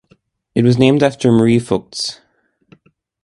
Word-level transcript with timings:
It 0.55 0.63
was 0.63 0.79
named 0.79 1.03
after 1.03 1.31
Marie 1.31 1.59
Vogts. 1.59 2.21